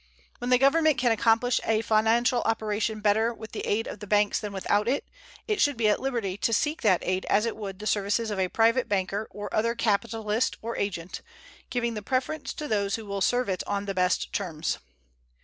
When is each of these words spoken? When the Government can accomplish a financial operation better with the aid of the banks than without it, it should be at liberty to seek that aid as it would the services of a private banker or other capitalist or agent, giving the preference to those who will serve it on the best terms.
When 0.39 0.49
the 0.49 0.57
Government 0.57 0.97
can 0.97 1.11
accomplish 1.11 1.61
a 1.63 1.83
financial 1.83 2.41
operation 2.41 3.01
better 3.01 3.31
with 3.31 3.51
the 3.51 3.63
aid 3.67 3.85
of 3.85 3.99
the 3.99 4.07
banks 4.07 4.39
than 4.39 4.51
without 4.51 4.87
it, 4.87 5.07
it 5.47 5.61
should 5.61 5.77
be 5.77 5.87
at 5.89 5.99
liberty 6.01 6.37
to 6.37 6.51
seek 6.51 6.81
that 6.81 7.03
aid 7.03 7.23
as 7.25 7.45
it 7.45 7.55
would 7.55 7.77
the 7.77 7.85
services 7.85 8.31
of 8.31 8.39
a 8.39 8.49
private 8.49 8.89
banker 8.89 9.27
or 9.29 9.53
other 9.53 9.75
capitalist 9.75 10.57
or 10.63 10.75
agent, 10.75 11.21
giving 11.69 11.93
the 11.93 12.01
preference 12.01 12.51
to 12.53 12.67
those 12.67 12.95
who 12.95 13.05
will 13.05 13.21
serve 13.21 13.47
it 13.47 13.61
on 13.67 13.85
the 13.85 13.93
best 13.93 14.33
terms. 14.33 14.79